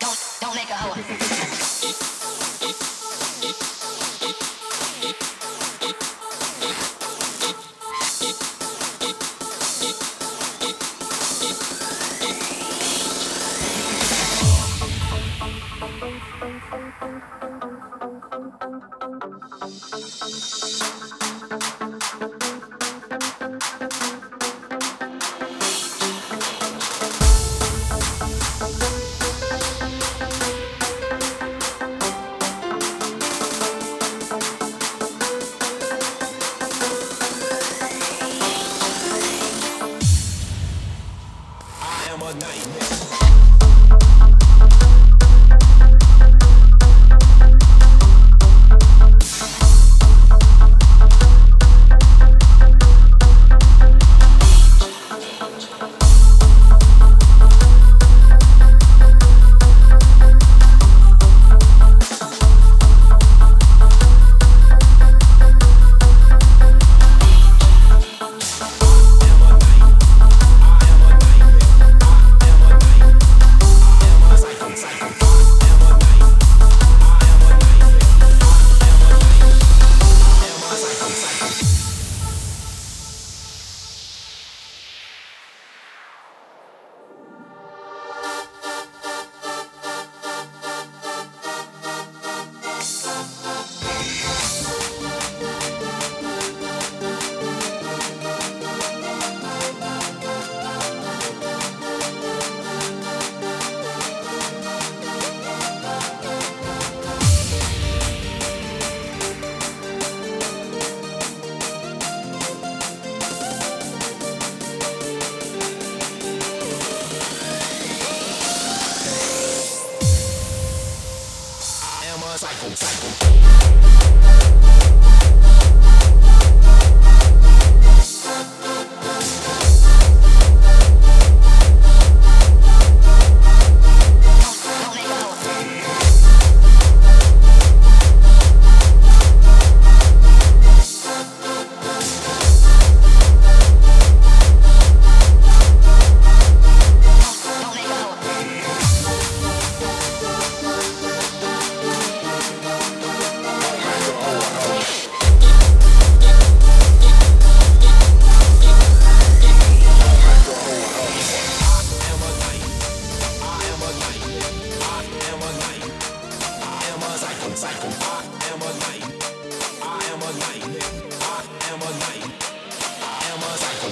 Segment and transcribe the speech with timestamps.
[0.00, 2.15] Don't don't make a hole.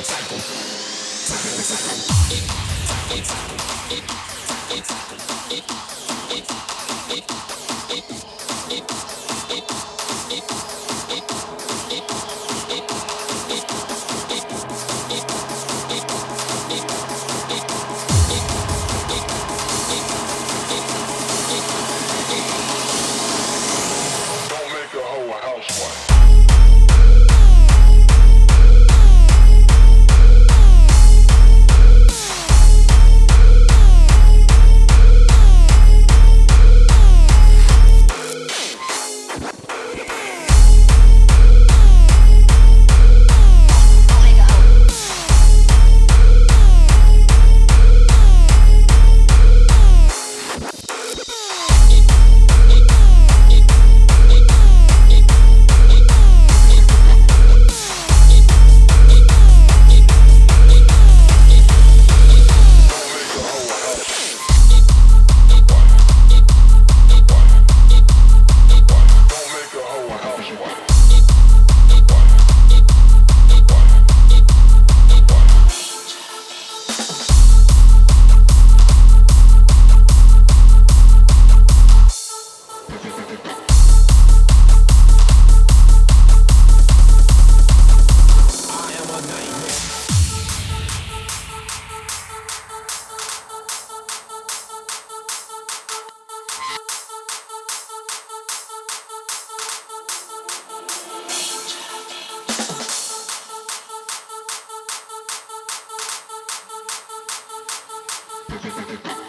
[0.04, 0.38] cycle.
[0.38, 2.44] Cycle, cycle.
[3.08, 3.24] Cycle,
[3.88, 4.33] cycle.
[108.64, 109.18] Gracias.